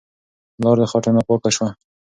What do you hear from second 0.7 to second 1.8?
د خټو نه پاکه شوه.